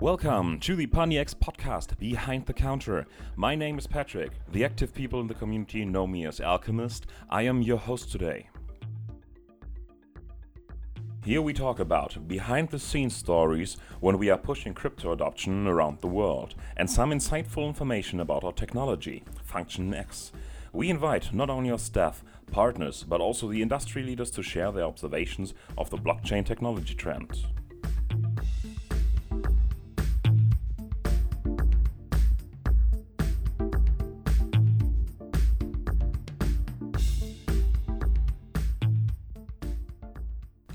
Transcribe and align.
Welcome 0.00 0.60
to 0.60 0.76
the 0.76 0.86
Pundi 0.86 1.18
X 1.18 1.34
podcast, 1.34 1.98
Behind 1.98 2.46
the 2.46 2.54
Counter. 2.54 3.06
My 3.36 3.54
name 3.54 3.76
is 3.76 3.86
Patrick. 3.86 4.30
The 4.50 4.64
active 4.64 4.94
people 4.94 5.20
in 5.20 5.26
the 5.26 5.34
community 5.34 5.84
know 5.84 6.06
me 6.06 6.24
as 6.24 6.40
Alchemist. 6.40 7.04
I 7.28 7.42
am 7.42 7.60
your 7.60 7.76
host 7.76 8.10
today. 8.10 8.48
Here 11.22 11.42
we 11.42 11.52
talk 11.52 11.78
about 11.78 12.26
behind 12.26 12.70
the 12.70 12.78
scenes 12.78 13.14
stories 13.14 13.76
when 14.00 14.16
we 14.16 14.30
are 14.30 14.38
pushing 14.38 14.72
crypto 14.72 15.12
adoption 15.12 15.66
around 15.66 16.00
the 16.00 16.06
world 16.06 16.54
and 16.78 16.90
some 16.90 17.10
insightful 17.10 17.66
information 17.66 18.20
about 18.20 18.42
our 18.42 18.52
technology, 18.52 19.22
Function 19.44 19.92
X. 19.92 20.32
We 20.72 20.88
invite 20.88 21.34
not 21.34 21.50
only 21.50 21.70
our 21.70 21.78
staff, 21.78 22.24
partners, 22.50 23.04
but 23.06 23.20
also 23.20 23.48
the 23.48 23.60
industry 23.60 24.02
leaders 24.02 24.30
to 24.30 24.42
share 24.42 24.72
their 24.72 24.84
observations 24.84 25.52
of 25.76 25.90
the 25.90 25.98
blockchain 25.98 26.46
technology 26.46 26.94
trend. 26.94 27.44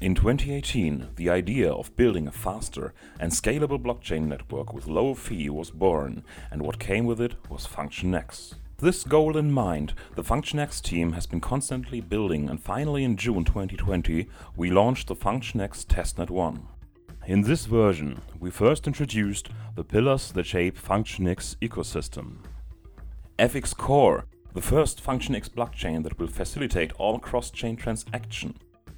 In 0.05 0.13
2018, 0.13 1.07
the 1.15 1.31
idea 1.31 1.71
of 1.71 1.95
building 1.95 2.27
a 2.27 2.31
faster 2.31 2.93
and 3.19 3.31
scalable 3.31 3.81
blockchain 3.81 4.27
network 4.27 4.71
with 4.71 4.85
low 4.85 5.15
fee 5.15 5.49
was 5.49 5.71
born, 5.71 6.23
and 6.51 6.61
what 6.61 6.77
came 6.77 7.05
with 7.05 7.19
it 7.19 7.33
was 7.49 7.65
FunctionX. 7.65 8.53
This 8.77 9.03
goal 9.03 9.35
in 9.35 9.51
mind, 9.51 9.95
the 10.13 10.23
FunctionX 10.23 10.79
team 10.79 11.13
has 11.13 11.25
been 11.25 11.41
constantly 11.41 12.01
building, 12.01 12.51
and 12.51 12.61
finally 12.61 13.03
in 13.03 13.17
June 13.17 13.45
2020, 13.45 14.27
we 14.55 14.69
launched 14.69 15.07
the 15.07 15.15
FunctionX 15.15 15.83
Testnet 15.87 16.29
1. 16.29 16.67
In 17.25 17.41
this 17.41 17.65
version, 17.65 18.21
we 18.40 18.51
first 18.51 18.85
introduced 18.85 19.49
the 19.73 19.84
pillars 19.84 20.31
that 20.34 20.45
shape 20.45 20.77
FunctionX 20.77 21.55
ecosystem. 21.63 22.43
FX 23.40 23.75
Core, 23.75 24.25
the 24.53 24.62
first 24.62 25.03
FunctionX 25.03 25.49
blockchain 25.49 26.03
that 26.03 26.19
will 26.19 26.27
facilitate 26.27 26.93
all 26.99 27.17
cross-chain 27.17 27.75
transaction. 27.75 28.53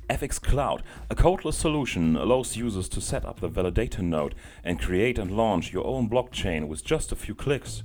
FX 0.09 0.41
Cloud, 0.41 0.83
a 1.09 1.15
codeless 1.15 1.55
solution, 1.55 2.15
allows 2.15 2.55
users 2.55 2.87
to 2.89 3.01
set 3.01 3.25
up 3.25 3.41
the 3.41 3.49
validator 3.49 3.99
node 3.99 4.35
and 4.63 4.79
create 4.79 5.19
and 5.19 5.31
launch 5.31 5.73
your 5.73 5.85
own 5.85 6.09
blockchain 6.09 6.67
with 6.67 6.85
just 6.85 7.11
a 7.11 7.15
few 7.15 7.35
clicks. 7.35 7.83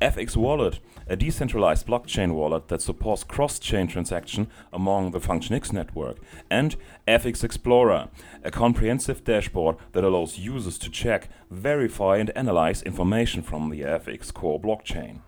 FX 0.00 0.36
Wallet, 0.36 0.78
a 1.08 1.16
decentralized 1.16 1.86
blockchain 1.86 2.34
wallet 2.34 2.68
that 2.68 2.80
supports 2.80 3.24
cross-chain 3.24 3.86
transaction 3.88 4.48
among 4.72 5.10
the 5.10 5.18
FunctionX 5.18 5.72
network, 5.72 6.18
and 6.50 6.76
FX 7.06 7.44
Explorer, 7.44 8.08
a 8.42 8.50
comprehensive 8.50 9.24
dashboard 9.24 9.76
that 9.92 10.04
allows 10.04 10.38
users 10.38 10.78
to 10.78 10.88
check, 10.88 11.28
verify 11.50 12.16
and 12.16 12.30
analyze 12.36 12.82
information 12.82 13.42
from 13.42 13.68
the 13.68 13.80
FX 13.82 14.32
core 14.32 14.60
blockchain. 14.60 15.20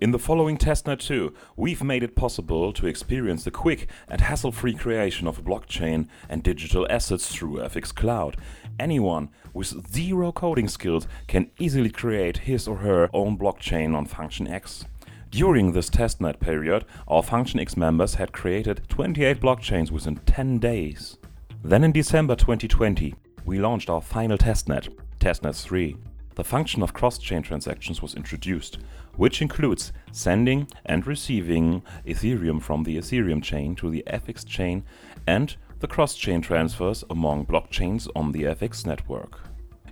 In 0.00 0.10
the 0.10 0.18
following 0.18 0.58
testnet 0.58 0.98
2, 0.98 1.32
we've 1.56 1.82
made 1.82 2.02
it 2.02 2.16
possible 2.16 2.72
to 2.72 2.88
experience 2.88 3.44
the 3.44 3.52
quick 3.52 3.88
and 4.08 4.20
hassle-free 4.20 4.74
creation 4.74 5.28
of 5.28 5.38
a 5.38 5.42
blockchain 5.42 6.08
and 6.28 6.42
digital 6.42 6.84
assets 6.90 7.28
through 7.28 7.58
FX 7.58 7.94
Cloud. 7.94 8.36
Anyone 8.78 9.30
with 9.52 9.94
zero 9.94 10.32
coding 10.32 10.66
skills 10.66 11.06
can 11.28 11.48
easily 11.60 11.90
create 11.90 12.38
his 12.38 12.66
or 12.66 12.78
her 12.78 13.08
own 13.12 13.38
blockchain 13.38 13.96
on 13.96 14.06
Function 14.06 14.48
X. 14.48 14.84
During 15.30 15.72
this 15.72 15.90
testnet 15.90 16.40
period, 16.40 16.84
our 17.06 17.22
Function 17.22 17.60
X 17.60 17.76
members 17.76 18.14
had 18.14 18.32
created 18.32 18.82
28 18.88 19.40
blockchains 19.40 19.92
within 19.92 20.16
10 20.26 20.58
days. 20.58 21.18
Then 21.62 21.84
in 21.84 21.92
December 21.92 22.34
2020, 22.34 23.14
we 23.46 23.60
launched 23.60 23.88
our 23.88 24.02
final 24.02 24.38
testnet, 24.38 24.88
Testnet 25.20 25.62
3 25.62 25.96
the 26.34 26.44
function 26.44 26.82
of 26.82 26.92
cross-chain 26.92 27.42
transactions 27.42 28.02
was 28.02 28.14
introduced, 28.14 28.78
which 29.16 29.40
includes 29.40 29.92
sending 30.12 30.66
and 30.84 31.06
receiving 31.06 31.82
Ethereum 32.06 32.60
from 32.60 32.82
the 32.82 32.96
Ethereum 32.96 33.42
chain 33.42 33.74
to 33.76 33.90
the 33.90 34.02
FX 34.06 34.44
chain 34.46 34.84
and 35.26 35.56
the 35.80 35.86
cross-chain 35.86 36.40
transfers 36.40 37.04
among 37.10 37.46
blockchains 37.46 38.08
on 38.16 38.32
the 38.32 38.42
FX 38.42 38.86
network. 38.86 39.40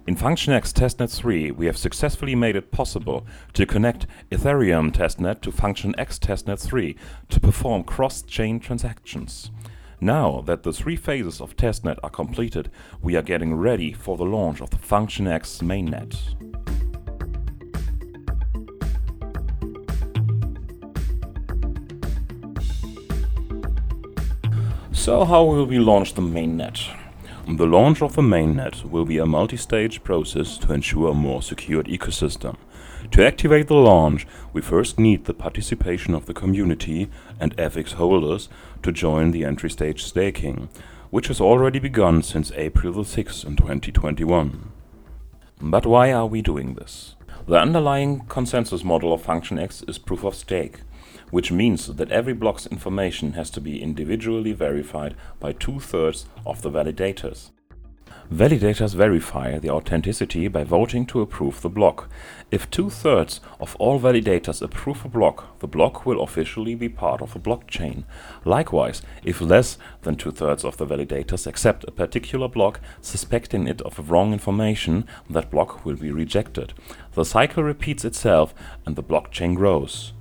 In 0.05 0.17
FunctionX 0.17 0.73
Testnet 0.73 1.15
3, 1.17 1.53
we 1.53 1.67
have 1.67 1.79
successfully 1.79 2.35
made 2.35 2.57
it 2.57 2.73
possible 2.73 3.25
to 3.53 3.65
connect 3.65 4.09
Ethereum 4.33 4.91
testnet 4.91 5.43
to 5.43 5.53
FunctionX 5.53 6.19
Testnet 6.19 6.61
3 6.61 6.97
to 7.29 7.39
perform 7.39 7.85
cross-chain 7.85 8.59
transactions. 8.59 9.53
Now 10.03 10.43
that 10.47 10.65
the 10.65 10.73
three 10.73 10.97
phases 10.97 11.41
of 11.41 11.55
testnet 11.55 11.97
are 12.03 12.11
completed, 12.11 12.73
we 13.01 13.15
are 13.15 13.23
getting 13.23 13.55
ready 13.55 13.93
for 13.93 14.17
the 14.17 14.25
launch 14.25 14.61
of 14.61 14.71
the 14.71 14.77
FunctionX 14.77 15.63
mainnet. 15.63 16.19
So 24.93 25.25
how 25.25 25.45
will 25.45 25.67
we 25.67 25.79
launch 25.79 26.15
the 26.15 26.23
mainnet? 26.23 26.85
The 27.47 27.67
launch 27.67 28.03
of 28.03 28.17
the 28.17 28.23
mainnet 28.23 28.85
will 28.85 29.05
be 29.05 29.19
a 29.19 29.27
multi-stage 29.27 30.03
process 30.03 30.59
to 30.59 30.73
ensure 30.73 31.13
a 31.13 31.15
more 31.15 31.43
secured 31.43 31.87
ecosystem. 31.87 32.57
To 33.11 33.27
activate 33.27 33.69
the 33.69 33.75
launch, 33.75 34.27
we 34.53 34.63
first 34.63 34.99
need 34.99 35.25
the 35.25 35.35
participation 35.35 36.15
of 36.15 36.27
the 36.27 36.35
community 36.35 37.11
and 37.39 37.57
FX 37.57 37.93
holders 37.93 38.49
to 38.83 38.93
join 38.93 39.31
the 39.31 39.45
entry 39.45 39.71
stage 39.71 40.03
staking, 40.05 40.69
which 41.11 41.29
has 41.29 41.41
already 41.41 41.79
begun 41.79 42.23
since 42.23 42.53
April 42.53 43.05
6 43.05 43.45
in 43.45 43.57
2021. 43.57 44.73
But 45.61 45.87
why 45.87 46.13
are 46.13 46.27
we 46.27 46.43
doing 46.43 46.75
this? 46.75 47.15
The 47.47 47.59
underlying 47.59 48.21
consensus 48.29 48.83
model 48.83 49.13
of 49.13 49.23
FunctionX 49.23 49.89
is 49.89 49.99
proof 49.99 50.25
of 50.25 50.35
stake, 50.35 50.81
which 51.31 51.53
means 51.53 51.87
that 51.87 52.11
every 52.11 52.33
block's 52.33 52.67
information 52.67 53.33
has 53.33 53.51
to 53.51 53.61
be 53.61 53.83
individually 53.83 54.53
verified 54.53 55.17
by 55.41 55.53
two-thirds 55.53 56.27
of 56.47 56.63
the 56.63 56.71
validators. 56.71 57.51
Validators 58.33 58.95
verify 58.95 59.59
the 59.59 59.69
authenticity 59.69 60.49
by 60.49 60.65
voting 60.65 61.05
to 61.05 61.21
approve 61.21 61.61
the 61.61 61.69
block. 61.69 62.09
If 62.51 62.71
two-thirds 62.71 63.43
of 63.61 63.77
all 63.77 64.01
validators 64.01 64.63
approve 64.63 65.05
a 65.05 65.09
block, 65.09 65.59
the 65.59 65.67
block 65.67 66.07
will 66.07 66.23
officially 66.23 66.75
be 66.75 66.89
part 66.89 67.21
of 67.21 67.37
a 67.37 67.39
blockchain. 67.39 68.05
Likewise, 68.47 69.03
if 69.23 69.43
less 69.43 69.77
than 70.01 70.17
two-thirds 70.17 70.65
of 70.65 70.79
the 70.79 70.87
validators 70.87 71.47
accept 71.47 71.85
a 71.85 71.91
particular 71.91 72.49
block, 72.49 72.81
suspecting 73.03 73.69
it 73.69 73.83
of 73.83 74.11
wrong 74.11 74.33
information, 74.33 75.07
that 75.29 75.51
block 75.51 75.85
will 75.85 75.97
be 75.97 76.11
rejected. 76.11 76.73
The 77.13 77.27
cycle 77.27 77.63
repeats 77.63 78.03
itself 78.03 78.55
and 78.87 78.97
the 78.97 79.03
blockchain 79.03 79.55
grows. 79.55 80.15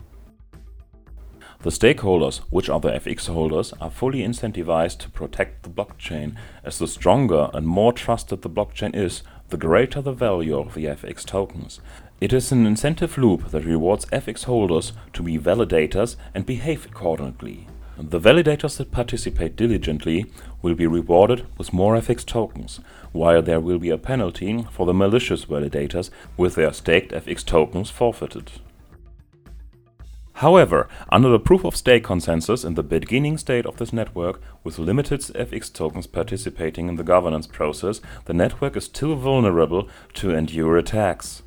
The 1.64 1.70
stakeholders, 1.70 2.40
which 2.50 2.70
are 2.70 2.80
the 2.80 2.90
FX 2.90 3.28
holders, 3.28 3.72
are 3.80 3.92
fully 3.92 4.22
incentivized 4.22 4.98
to 5.00 5.12
protect 5.12 5.62
the 5.62 5.70
blockchain, 5.70 6.36
as 6.64 6.80
the 6.80 6.88
stronger 6.88 7.52
and 7.54 7.68
more 7.68 7.94
trusted 7.94 8.42
the 8.42 8.50
blockchain 8.50 8.96
is, 8.96 9.22
the 9.50 9.58
greater 9.58 10.02
the 10.02 10.12
value 10.12 10.58
of 10.58 10.74
the 10.74 10.86
FX 10.86 11.24
tokens. 11.24 11.80
It 12.20 12.34
is 12.34 12.52
an 12.52 12.66
incentive 12.66 13.16
loop 13.16 13.52
that 13.52 13.64
rewards 13.64 14.08
FX 14.08 14.46
holders 14.46 14.94
to 15.14 15.22
be 15.22 15.38
validators 15.38 16.16
and 16.34 16.48
behave 16.48 16.88
accordingly. 16.88 17.68
The 17.96 18.20
validators 18.20 18.78
that 18.78 18.90
participate 18.90 19.56
diligently 19.56 20.26
will 20.64 20.74
be 20.74 20.88
rewarded 20.88 21.46
with 21.60 21.74
more 21.74 21.96
FX 21.96 22.26
tokens, 22.26 22.80
while 23.12 23.44
there 23.44 23.60
will 23.60 23.78
be 23.78 23.92
a 23.92 24.00
penalty 24.00 24.66
for 24.72 24.88
the 24.88 24.96
malicious 24.96 25.46
validators 25.46 26.10
with 26.38 26.56
their 26.56 26.74
staked 26.74 27.12
FX 27.12 27.46
tokens 27.46 27.92
forfeited. 27.92 28.52
However, 30.42 30.88
under 31.10 31.30
the 31.30 31.38
proof 31.38 31.64
of 31.64 31.76
stake 31.76 32.04
consensus 32.04 32.64
in 32.64 32.74
the 32.74 32.82
beginning 32.82 33.38
state 33.38 33.64
of 33.68 33.78
this 33.78 33.94
network, 33.94 34.42
with 34.64 34.80
limited 34.80 35.20
FX 35.20 35.72
tokens 35.72 36.08
participating 36.08 36.88
in 36.88 36.96
the 36.96 37.04
governance 37.04 37.46
process, 37.46 38.02
the 38.26 38.34
network 38.34 38.76
is 38.76 38.86
still 38.86 39.14
vulnerable 39.14 39.88
to 40.16 40.32
endure 40.32 40.78
attacks. 40.78 41.44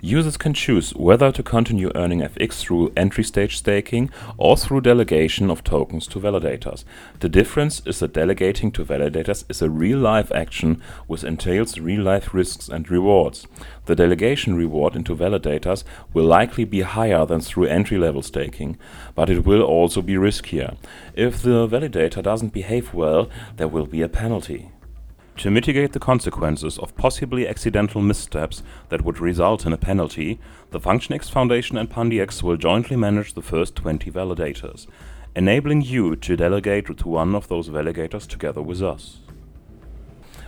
Users 0.00 0.36
can 0.36 0.54
choose 0.54 0.94
whether 0.94 1.32
to 1.32 1.42
continue 1.42 1.90
earning 1.96 2.20
FX 2.20 2.60
through 2.60 2.92
entry 2.96 3.24
stage 3.24 3.56
staking 3.56 4.10
or 4.36 4.56
through 4.56 4.82
delegation 4.82 5.50
of 5.50 5.64
tokens 5.64 6.06
to 6.06 6.20
validators. 6.20 6.84
The 7.18 7.28
difference 7.28 7.82
is 7.84 7.98
that 7.98 8.12
delegating 8.12 8.70
to 8.72 8.84
validators 8.84 9.44
is 9.50 9.60
a 9.60 9.68
real 9.68 9.98
life 9.98 10.30
action 10.30 10.80
which 11.08 11.24
entails 11.24 11.80
real 11.80 12.02
life 12.02 12.32
risks 12.32 12.68
and 12.68 12.88
rewards. 12.88 13.48
The 13.86 13.96
delegation 13.96 14.54
reward 14.54 14.94
into 14.94 15.16
validators 15.16 15.82
will 16.14 16.26
likely 16.26 16.64
be 16.64 16.82
higher 16.82 17.26
than 17.26 17.40
through 17.40 17.64
entry 17.64 17.98
level 17.98 18.22
staking, 18.22 18.78
but 19.16 19.28
it 19.28 19.44
will 19.44 19.62
also 19.62 20.00
be 20.00 20.14
riskier. 20.14 20.76
If 21.14 21.42
the 21.42 21.66
validator 21.66 22.22
doesn't 22.22 22.52
behave 22.52 22.94
well, 22.94 23.28
there 23.56 23.66
will 23.66 23.86
be 23.86 24.02
a 24.02 24.08
penalty. 24.08 24.70
To 25.38 25.52
mitigate 25.52 25.92
the 25.92 26.00
consequences 26.00 26.78
of 26.78 26.96
possibly 26.96 27.46
accidental 27.46 28.02
missteps 28.02 28.64
that 28.88 29.02
would 29.04 29.20
result 29.20 29.66
in 29.66 29.72
a 29.72 29.76
penalty, 29.76 30.40
the 30.72 30.80
FunctionX 30.80 31.30
Foundation 31.30 31.78
and 31.78 31.88
Pundi 31.88 32.20
X 32.20 32.42
will 32.42 32.56
jointly 32.56 32.96
manage 32.96 33.34
the 33.34 33.42
first 33.42 33.76
20 33.76 34.10
validators, 34.10 34.88
enabling 35.36 35.82
you 35.82 36.16
to 36.16 36.36
delegate 36.36 36.86
to 36.98 37.08
one 37.08 37.36
of 37.36 37.46
those 37.46 37.68
validators 37.68 38.26
together 38.26 38.60
with 38.60 38.82
us. 38.82 39.18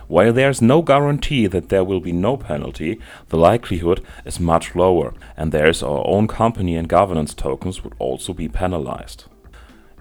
While 0.09 0.33
there 0.33 0.49
is 0.49 0.61
no 0.61 0.81
guarantee 0.81 1.47
that 1.47 1.69
there 1.69 1.85
will 1.85 2.01
be 2.01 2.11
no 2.11 2.35
penalty, 2.35 2.99
the 3.29 3.37
likelihood 3.37 4.03
is 4.25 4.41
much 4.41 4.75
lower, 4.75 5.13
and 5.37 5.53
there 5.53 5.69
is 5.69 5.81
our 5.81 6.05
own 6.05 6.27
company 6.27 6.75
and 6.75 6.89
governance 6.89 7.33
tokens 7.33 7.81
would 7.81 7.95
also 7.97 8.33
be 8.33 8.49
penalized. 8.49 9.23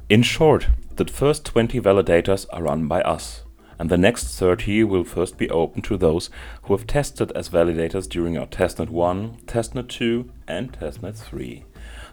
In 0.09 0.25
short, 0.25 0.67
the 0.97 1.05
first 1.05 1.45
20 1.45 1.81
validators 1.81 2.47
are 2.53 2.65
run 2.65 2.89
by 2.89 3.03
us 3.03 3.45
and 3.81 3.89
the 3.89 3.97
next 3.97 4.39
30 4.39 4.85
will 4.85 5.05
first 5.05 5.39
be 5.39 5.49
open 5.49 5.81
to 5.81 5.97
those 5.97 6.29
who 6.65 6.77
have 6.77 6.87
tested 6.87 7.33
as 7.33 7.49
validators 7.49 8.07
during 8.07 8.37
our 8.37 8.47
testnet 8.47 8.91
1, 8.91 9.39
testnet 9.47 9.89
2, 9.89 10.31
and 10.47 10.71
testnet 10.71 11.17
3. 11.17 11.65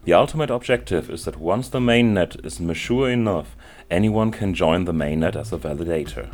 The 0.05 0.13
ultimate 0.13 0.49
objective 0.49 1.09
is 1.09 1.25
that 1.25 1.35
once 1.35 1.67
the 1.67 1.81
mainnet 1.81 2.45
is 2.45 2.61
mature 2.61 3.09
enough, 3.09 3.57
anyone 3.91 4.31
can 4.31 4.53
join 4.53 4.85
the 4.85 4.93
mainnet 4.93 5.35
as 5.35 5.51
a 5.51 5.57
validator. 5.57 6.33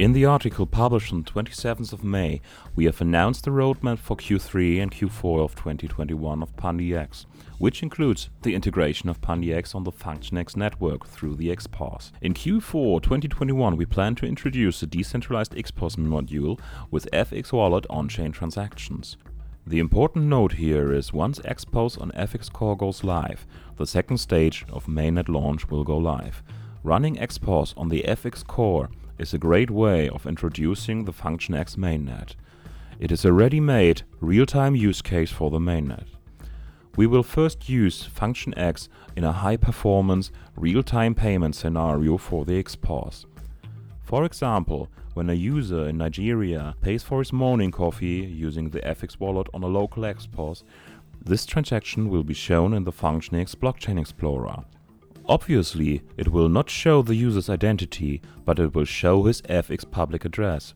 In 0.00 0.12
the 0.12 0.24
article 0.24 0.66
published 0.66 1.12
on 1.12 1.22
27th 1.22 1.92
of 1.92 2.02
May, 2.02 2.40
we 2.74 2.84
have 2.86 3.00
announced 3.00 3.44
the 3.44 3.52
roadmap 3.52 3.98
for 3.98 4.16
Q3 4.16 4.82
and 4.82 4.90
Q4 4.90 5.44
of 5.44 5.54
2021 5.54 6.42
of 6.42 6.56
Pundi 6.56 6.98
X, 6.98 7.26
which 7.58 7.80
includes 7.80 8.28
the 8.42 8.56
integration 8.56 9.08
of 9.08 9.20
Pundi 9.20 9.54
X 9.54 9.72
on 9.72 9.84
the 9.84 9.92
FunctionX 9.92 10.56
network 10.56 11.06
through 11.06 11.36
the 11.36 11.54
XPOS. 11.54 12.10
In 12.20 12.34
Q4 12.34 13.02
2021, 13.04 13.76
we 13.76 13.86
plan 13.86 14.16
to 14.16 14.26
introduce 14.26 14.82
a 14.82 14.86
decentralized 14.88 15.52
XPOS 15.52 15.94
module 15.94 16.58
with 16.90 17.08
FX 17.12 17.52
Wallet 17.52 17.86
on-chain 17.88 18.32
transactions. 18.32 19.16
The 19.64 19.78
important 19.78 20.24
note 20.24 20.54
here 20.54 20.92
is 20.92 21.12
once 21.12 21.38
XPOS 21.38 22.00
on 22.00 22.10
FX 22.10 22.52
Core 22.52 22.76
goes 22.76 23.04
live, 23.04 23.46
the 23.76 23.86
second 23.86 24.18
stage 24.18 24.64
of 24.72 24.86
mainnet 24.86 25.28
launch 25.28 25.68
will 25.70 25.84
go 25.84 25.96
live. 25.96 26.42
Running 26.82 27.14
XPOS 27.14 27.74
on 27.76 27.90
the 27.90 28.02
FX 28.08 28.44
Core 28.44 28.90
is 29.18 29.32
a 29.32 29.38
great 29.38 29.70
way 29.70 30.08
of 30.08 30.26
introducing 30.26 31.04
the 31.04 31.12
FunctionX 31.12 31.76
mainnet. 31.76 32.34
It 32.98 33.12
is 33.12 33.24
a 33.24 33.32
ready-made, 33.32 34.02
real-time 34.20 34.74
use 34.74 35.02
case 35.02 35.30
for 35.30 35.50
the 35.50 35.58
mainnet. 35.58 36.06
We 36.96 37.06
will 37.06 37.22
first 37.22 37.68
use 37.68 38.04
Function 38.04 38.56
X 38.56 38.88
in 39.16 39.24
a 39.24 39.32
high-performance, 39.32 40.30
real-time 40.56 41.14
payment 41.14 41.56
scenario 41.56 42.16
for 42.18 42.44
the 42.44 42.62
XPOS. 42.62 43.24
For 44.02 44.24
example, 44.24 44.88
when 45.14 45.30
a 45.30 45.34
user 45.34 45.88
in 45.88 45.98
Nigeria 45.98 46.74
pays 46.80 47.02
for 47.02 47.20
his 47.20 47.32
morning 47.32 47.70
coffee 47.70 48.26
using 48.26 48.70
the 48.70 48.80
FX 48.80 49.18
wallet 49.18 49.48
on 49.54 49.62
a 49.62 49.66
local 49.66 50.02
XPOS, 50.02 50.62
this 51.24 51.46
transaction 51.46 52.08
will 52.10 52.24
be 52.24 52.34
shown 52.34 52.74
in 52.74 52.84
the 52.84 52.92
FunctionX 52.92 53.54
Blockchain 53.54 53.98
Explorer. 54.00 54.64
Obviously, 55.26 56.02
it 56.18 56.28
will 56.28 56.50
not 56.50 56.68
show 56.68 57.00
the 57.00 57.14
user's 57.14 57.48
identity, 57.48 58.20
but 58.44 58.58
it 58.58 58.74
will 58.74 58.84
show 58.84 59.22
his 59.22 59.40
FX 59.42 59.90
public 59.90 60.24
address. 60.26 60.74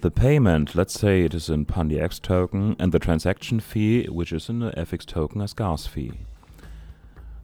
The 0.00 0.10
payment, 0.10 0.74
let's 0.74 0.98
say 0.98 1.22
it 1.22 1.34
is 1.34 1.48
in 1.48 1.66
Pundi 1.66 2.00
X 2.00 2.18
token, 2.18 2.74
and 2.80 2.90
the 2.90 2.98
transaction 2.98 3.60
fee, 3.60 4.06
which 4.06 4.32
is 4.32 4.48
in 4.48 4.58
the 4.58 4.72
FX 4.72 5.06
token 5.06 5.40
as 5.40 5.52
gas 5.52 5.86
fee. 5.86 6.12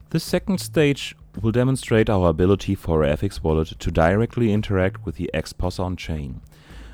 This 0.09 0.23
second 0.23 0.59
stage 0.59 1.15
will 1.41 1.53
demonstrate 1.53 2.09
our 2.09 2.29
ability 2.29 2.75
for 2.75 3.05
our 3.05 3.15
FX 3.15 3.41
wallet 3.41 3.79
to 3.79 3.89
directly 3.89 4.51
interact 4.51 5.05
with 5.05 5.15
the 5.15 5.31
XPOS 5.33 5.79
on-chain. 5.79 6.41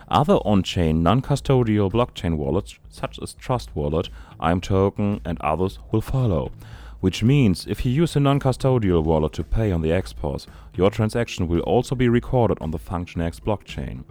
Other 0.07 0.35
on-chain 0.45 1.01
non-custodial 1.01 1.91
blockchain 1.91 2.37
wallets, 2.37 2.77
such 2.89 3.19
as 3.21 3.33
Trust 3.33 3.75
Wallet, 3.75 4.09
imToken, 4.39 5.21
and 5.25 5.41
others, 5.41 5.79
will 5.91 6.01
follow 6.01 6.51
which 6.99 7.23
means 7.23 7.65
if 7.67 7.85
you 7.85 7.91
use 7.91 8.15
a 8.15 8.19
non-custodial 8.19 9.03
wallet 9.03 9.33
to 9.33 9.43
pay 9.43 9.71
on 9.71 9.81
the 9.81 9.89
XPOS, 9.89 10.47
your 10.75 10.89
transaction 10.89 11.47
will 11.47 11.61
also 11.61 11.95
be 11.95 12.09
recorded 12.09 12.57
on 12.61 12.71
the 12.71 12.79
FunctionX 12.79 13.39
blockchain. 13.39 14.03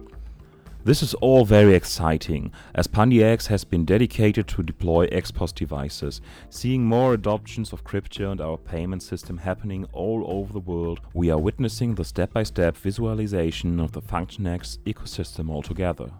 This 0.85 1.03
is 1.03 1.13
all 1.15 1.43
very 1.43 1.75
exciting, 1.75 2.53
as 2.73 2.87
Pundi 2.87 3.21
X 3.21 3.47
has 3.47 3.65
been 3.65 3.83
dedicated 3.83 4.47
to 4.47 4.63
deploy 4.63 5.07
XPOS 5.07 5.53
devices. 5.53 6.21
Seeing 6.49 6.85
more 6.85 7.13
adoptions 7.13 7.73
of 7.73 7.83
crypto 7.83 8.31
and 8.31 8.39
our 8.39 8.57
payment 8.57 9.03
system 9.03 9.37
happening 9.37 9.85
all 9.91 10.23
over 10.25 10.53
the 10.53 10.59
world, 10.59 11.01
we 11.13 11.29
are 11.29 11.37
witnessing 11.37 11.95
the 11.95 12.05
step-by-step 12.05 12.77
visualization 12.77 13.79
of 13.81 13.91
the 13.91 14.01
FunctionX 14.01 14.79
ecosystem 14.85 15.51
altogether. 15.51 16.11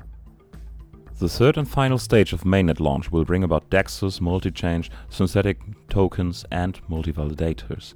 The 1.19 1.27
third 1.27 1.57
and 1.57 1.67
final 1.67 1.97
stage 1.97 2.31
of 2.31 2.45
mainnet 2.45 2.79
launch 2.79 3.11
will 3.11 3.25
bring 3.25 3.43
about 3.43 3.69
DEXs, 3.69 4.21
multi-chain, 4.21 4.85
synthetic 5.09 5.59
tokens, 5.89 6.45
and 6.49 6.79
multi-validators. 6.87 7.93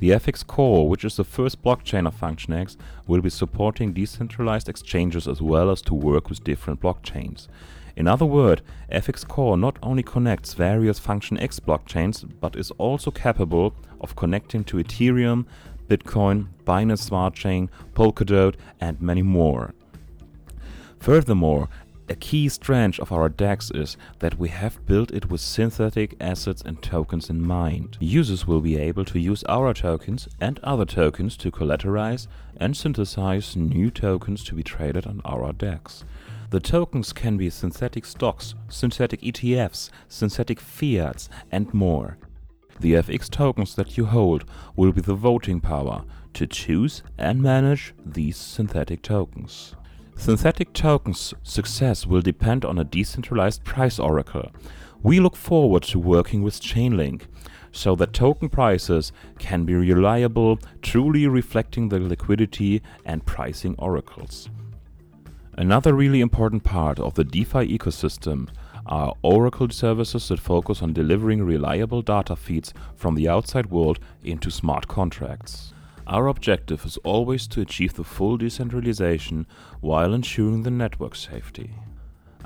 The 0.00 0.10
FX 0.10 0.44
Core, 0.44 0.88
which 0.88 1.04
is 1.04 1.14
the 1.14 1.22
first 1.22 1.62
blockchain 1.62 2.04
of 2.04 2.16
FunctionX, 2.16 2.76
will 3.06 3.20
be 3.20 3.30
supporting 3.30 3.92
decentralized 3.92 4.68
exchanges 4.68 5.28
as 5.28 5.40
well 5.40 5.70
as 5.70 5.82
to 5.82 5.94
work 5.94 6.28
with 6.28 6.42
different 6.42 6.80
blockchains. 6.80 7.46
In 7.94 8.08
other 8.08 8.26
words, 8.26 8.62
FX 8.90 9.24
Core 9.28 9.56
not 9.56 9.78
only 9.80 10.02
connects 10.02 10.54
various 10.54 10.98
FunctionX 10.98 11.60
blockchains, 11.60 12.28
but 12.40 12.56
is 12.56 12.72
also 12.72 13.12
capable 13.12 13.72
of 14.00 14.16
connecting 14.16 14.64
to 14.64 14.78
Ethereum, 14.78 15.46
Bitcoin, 15.86 16.48
Binance 16.64 17.02
Smart 17.02 17.34
Chain, 17.34 17.70
Polkadot, 17.94 18.56
and 18.80 19.00
many 19.00 19.22
more. 19.22 19.74
Furthermore, 21.04 21.68
a 22.06 22.14
key 22.14 22.50
strength 22.50 23.00
of 23.00 23.12
our 23.12 23.30
DEX 23.30 23.70
is 23.70 23.96
that 24.18 24.38
we 24.38 24.50
have 24.50 24.84
built 24.84 25.10
it 25.10 25.30
with 25.30 25.40
synthetic 25.40 26.14
assets 26.20 26.62
and 26.62 26.82
tokens 26.82 27.30
in 27.30 27.40
mind. 27.40 27.96
Users 27.98 28.46
will 28.46 28.60
be 28.60 28.76
able 28.76 29.06
to 29.06 29.18
use 29.18 29.42
our 29.44 29.72
tokens 29.72 30.28
and 30.38 30.58
other 30.60 30.84
tokens 30.84 31.36
to 31.38 31.50
collateralize 31.50 32.26
and 32.58 32.76
synthesize 32.76 33.56
new 33.56 33.90
tokens 33.90 34.44
to 34.44 34.54
be 34.54 34.62
traded 34.62 35.06
on 35.06 35.22
our 35.24 35.52
DEX. 35.54 36.04
The 36.50 36.60
tokens 36.60 37.14
can 37.14 37.38
be 37.38 37.48
synthetic 37.48 38.04
stocks, 38.04 38.54
synthetic 38.68 39.22
ETFs, 39.22 39.88
synthetic 40.08 40.60
fiats, 40.60 41.30
and 41.50 41.72
more. 41.72 42.18
The 42.80 42.94
FX 42.94 43.30
tokens 43.30 43.74
that 43.76 43.96
you 43.96 44.04
hold 44.04 44.44
will 44.76 44.92
be 44.92 45.00
the 45.00 45.14
voting 45.14 45.60
power 45.60 46.04
to 46.34 46.46
choose 46.46 47.02
and 47.16 47.40
manage 47.40 47.94
these 48.04 48.36
synthetic 48.36 49.00
tokens. 49.00 49.74
Synthetic 50.16 50.72
tokens' 50.72 51.34
success 51.42 52.06
will 52.06 52.22
depend 52.22 52.64
on 52.64 52.78
a 52.78 52.84
decentralized 52.84 53.62
price 53.64 53.98
oracle. 53.98 54.50
We 55.02 55.20
look 55.20 55.36
forward 55.36 55.82
to 55.84 55.98
working 55.98 56.42
with 56.42 56.62
Chainlink 56.62 57.22
so 57.72 57.94
that 57.96 58.14
token 58.14 58.48
prices 58.48 59.12
can 59.38 59.64
be 59.64 59.74
reliable, 59.74 60.58
truly 60.80 61.26
reflecting 61.26 61.88
the 61.88 61.98
liquidity 61.98 62.80
and 63.04 63.26
pricing 63.26 63.74
oracles. 63.78 64.48
Another 65.58 65.92
really 65.92 66.20
important 66.20 66.64
part 66.64 66.98
of 66.98 67.14
the 67.14 67.24
DeFi 67.24 67.76
ecosystem 67.76 68.48
are 68.86 69.14
Oracle 69.22 69.68
services 69.70 70.28
that 70.28 70.40
focus 70.40 70.80
on 70.80 70.92
delivering 70.92 71.42
reliable 71.42 72.00
data 72.00 72.34
feeds 72.34 72.72
from 72.94 73.14
the 73.14 73.28
outside 73.28 73.66
world 73.66 73.98
into 74.22 74.50
smart 74.50 74.88
contracts. 74.88 75.73
Our 76.06 76.26
objective 76.26 76.84
is 76.84 76.98
always 76.98 77.46
to 77.48 77.62
achieve 77.62 77.94
the 77.94 78.04
full 78.04 78.36
decentralization 78.36 79.46
while 79.80 80.12
ensuring 80.12 80.62
the 80.62 80.70
network 80.70 81.16
safety. 81.16 81.70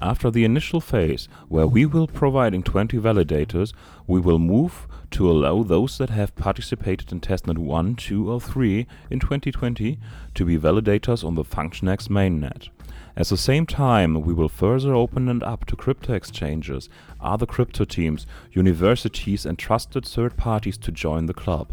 After 0.00 0.30
the 0.30 0.44
initial 0.44 0.80
phase, 0.80 1.28
where 1.48 1.66
we 1.66 1.84
will 1.84 2.06
providing 2.06 2.62
20 2.62 2.98
validators, 2.98 3.72
we 4.06 4.20
will 4.20 4.38
move 4.38 4.86
to 5.10 5.28
allow 5.28 5.64
those 5.64 5.98
that 5.98 6.10
have 6.10 6.36
participated 6.36 7.10
in 7.10 7.20
testnet 7.20 7.58
1, 7.58 7.96
2 7.96 8.30
or 8.30 8.40
3 8.40 8.86
in 9.10 9.18
2020 9.18 9.98
to 10.34 10.44
be 10.44 10.56
validators 10.56 11.24
on 11.24 11.34
the 11.34 11.42
FunctionX 11.42 12.06
mainnet. 12.08 12.68
At 13.16 13.26
the 13.26 13.36
same 13.36 13.66
time, 13.66 14.20
we 14.20 14.32
will 14.32 14.48
further 14.48 14.94
open 14.94 15.28
it 15.28 15.42
up 15.42 15.64
to 15.64 15.74
crypto 15.74 16.12
exchanges, 16.12 16.88
other 17.20 17.46
crypto 17.46 17.84
teams, 17.84 18.24
universities 18.52 19.44
and 19.44 19.58
trusted 19.58 20.06
third 20.06 20.36
parties 20.36 20.78
to 20.78 20.92
join 20.92 21.26
the 21.26 21.34
club. 21.34 21.72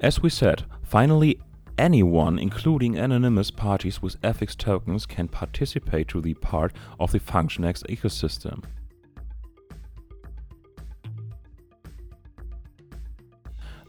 As 0.00 0.22
we 0.22 0.30
said, 0.30 0.64
finally 0.82 1.38
anyone, 1.76 2.38
including 2.38 2.96
anonymous 2.96 3.50
parties 3.50 4.00
with 4.00 4.20
FX 4.22 4.56
tokens, 4.56 5.04
can 5.04 5.28
participate 5.28 6.08
to 6.08 6.22
be 6.22 6.32
part 6.32 6.72
of 6.98 7.12
the 7.12 7.20
FunctionX 7.20 7.84
ecosystem. 7.84 8.64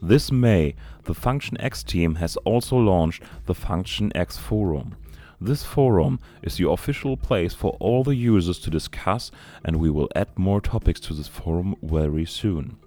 This 0.01 0.33
May, 0.33 0.75
the 1.03 1.13
FunctionX 1.13 1.85
team 1.85 2.15
has 2.15 2.35
also 2.37 2.75
launched 2.75 3.23
the 3.45 3.55
FunctionX 3.55 4.37
Forum. 4.37 4.97
This 5.39 5.63
forum 5.63 6.19
is 6.43 6.57
the 6.57 6.69
official 6.69 7.15
place 7.15 7.53
for 7.53 7.77
all 7.79 8.03
the 8.03 8.15
users 8.15 8.59
to 8.59 8.69
discuss, 8.69 9.31
and 9.63 9.77
we 9.77 9.89
will 9.89 10.09
add 10.13 10.37
more 10.37 10.59
topics 10.59 10.99
to 11.01 11.13
this 11.13 11.29
forum 11.29 11.75
very 11.81 12.25
soon. 12.25 12.77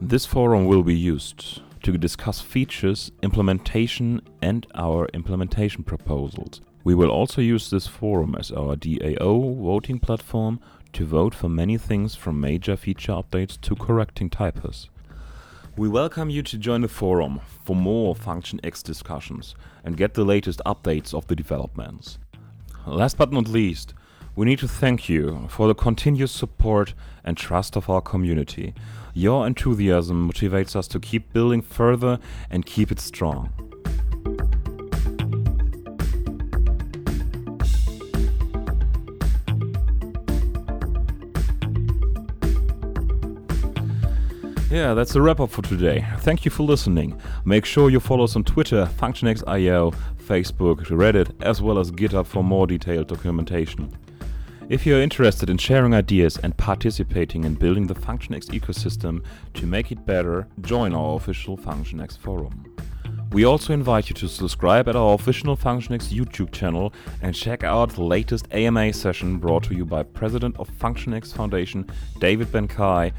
This 0.00 0.24
forum 0.24 0.64
will 0.64 0.82
be 0.82 0.96
used 0.96 1.60
to 1.82 1.98
discuss 1.98 2.40
features, 2.40 3.10
implementation, 3.22 4.20
and 4.40 4.66
our 4.74 5.06
implementation 5.14 5.82
proposals. 5.82 6.60
We 6.84 6.94
will 6.94 7.10
also 7.10 7.40
use 7.40 7.70
this 7.70 7.86
forum 7.86 8.34
as 8.38 8.50
our 8.50 8.76
DAO 8.76 9.62
voting 9.62 9.98
platform 9.98 10.60
to 10.92 11.04
vote 11.04 11.34
for 11.34 11.48
many 11.48 11.78
things 11.78 12.14
from 12.14 12.40
major 12.40 12.76
feature 12.76 13.12
updates 13.12 13.60
to 13.62 13.74
correcting 13.74 14.30
typos. 14.30 14.88
We 15.76 15.88
welcome 15.88 16.28
you 16.28 16.42
to 16.42 16.58
join 16.58 16.82
the 16.82 16.88
forum 16.88 17.40
for 17.64 17.74
more 17.74 18.14
Function 18.14 18.60
X 18.62 18.82
discussions 18.82 19.54
and 19.84 19.96
get 19.96 20.14
the 20.14 20.24
latest 20.24 20.60
updates 20.66 21.14
of 21.14 21.26
the 21.28 21.36
developments. 21.36 22.18
Last 22.86 23.16
but 23.16 23.32
not 23.32 23.48
least, 23.48 23.94
we 24.34 24.46
need 24.46 24.58
to 24.58 24.68
thank 24.68 25.08
you 25.08 25.46
for 25.48 25.66
the 25.66 25.74
continuous 25.74 26.32
support 26.32 26.94
and 27.22 27.36
trust 27.36 27.76
of 27.76 27.90
our 27.90 28.00
community. 28.00 28.74
Your 29.12 29.46
enthusiasm 29.46 30.30
motivates 30.30 30.74
us 30.74 30.88
to 30.88 31.00
keep 31.00 31.32
building 31.32 31.60
further 31.60 32.18
and 32.50 32.64
keep 32.64 32.90
it 32.90 32.98
strong. 32.98 33.52
Yeah, 44.70 44.94
that's 44.94 45.14
a 45.14 45.20
wrap 45.20 45.38
up 45.40 45.50
for 45.50 45.60
today. 45.60 46.06
Thank 46.20 46.46
you 46.46 46.50
for 46.50 46.62
listening. 46.62 47.20
Make 47.44 47.66
sure 47.66 47.90
you 47.90 48.00
follow 48.00 48.24
us 48.24 48.36
on 48.36 48.44
Twitter, 48.44 48.88
FunctionX.io, 48.98 49.90
Facebook, 50.16 50.86
Reddit, 50.86 51.30
as 51.42 51.60
well 51.60 51.78
as 51.78 51.90
GitHub 51.90 52.24
for 52.24 52.42
more 52.42 52.66
detailed 52.66 53.08
documentation. 53.08 53.94
If 54.68 54.86
you're 54.86 55.02
interested 55.02 55.50
in 55.50 55.58
sharing 55.58 55.92
ideas 55.92 56.38
and 56.38 56.56
participating 56.56 57.44
in 57.44 57.54
building 57.54 57.86
the 57.86 57.94
FunctionX 57.94 58.46
ecosystem 58.46 59.22
to 59.54 59.66
make 59.66 59.92
it 59.92 60.06
better, 60.06 60.46
join 60.62 60.94
our 60.94 61.16
official 61.16 61.58
FunctionX 61.58 62.16
forum. 62.16 62.74
We 63.32 63.44
also 63.44 63.72
invite 63.72 64.08
you 64.08 64.14
to 64.14 64.28
subscribe 64.28 64.88
at 64.88 64.96
our 64.96 65.14
official 65.14 65.56
FunctionX 65.56 66.12
YouTube 66.12 66.52
channel 66.52 66.92
and 67.22 67.34
check 67.34 67.64
out 67.64 67.90
the 67.90 68.04
latest 68.04 68.46
AMA 68.52 68.92
session 68.92 69.38
brought 69.38 69.64
to 69.64 69.74
you 69.74 69.84
by 69.84 70.04
President 70.04 70.56
of 70.58 70.70
FunctionX 70.70 71.34
Foundation 71.34 71.90
David 72.18 72.52
Ben 72.52 72.68
Kay, 72.68 73.12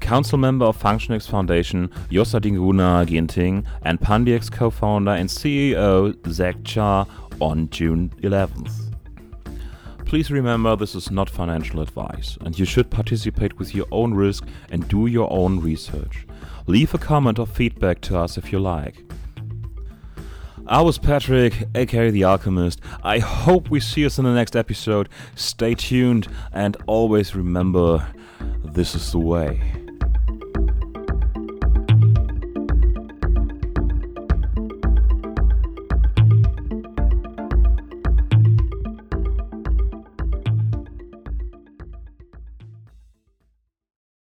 Council 0.00 0.38
member 0.38 0.66
of 0.66 0.78
FunctionX 0.80 1.28
Foundation 1.28 1.88
Jossa 2.10 2.40
Dinguna 2.40 3.06
Ginting, 3.06 3.64
and 3.82 4.00
Pundi 4.00 4.34
X 4.34 4.48
co-founder 4.48 5.12
and 5.12 5.28
CEO 5.28 6.14
Zac 6.30 6.62
Cheah 6.62 7.06
on 7.40 7.68
June 7.70 8.12
11th. 8.22 8.83
Please 10.14 10.30
remember 10.30 10.76
this 10.76 10.94
is 10.94 11.10
not 11.10 11.28
financial 11.28 11.80
advice, 11.80 12.38
and 12.42 12.56
you 12.56 12.64
should 12.64 12.88
participate 12.88 13.58
with 13.58 13.74
your 13.74 13.86
own 13.90 14.14
risk 14.14 14.46
and 14.70 14.86
do 14.86 15.08
your 15.08 15.28
own 15.32 15.58
research. 15.58 16.24
Leave 16.68 16.94
a 16.94 16.98
comment 16.98 17.40
or 17.40 17.48
feedback 17.48 18.00
to 18.02 18.16
us 18.16 18.38
if 18.38 18.52
you 18.52 18.60
like. 18.60 18.94
I 20.68 20.82
was 20.82 20.98
Patrick, 20.98 21.66
aka 21.74 22.12
The 22.12 22.22
Alchemist. 22.22 22.80
I 23.02 23.18
hope 23.18 23.70
we 23.70 23.80
see 23.80 24.06
us 24.06 24.16
in 24.16 24.24
the 24.24 24.32
next 24.32 24.54
episode. 24.54 25.08
Stay 25.34 25.74
tuned 25.74 26.28
and 26.52 26.76
always 26.86 27.34
remember 27.34 28.06
this 28.62 28.94
is 28.94 29.10
the 29.10 29.18
way. 29.18 29.83